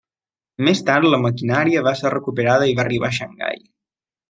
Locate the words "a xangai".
3.13-3.63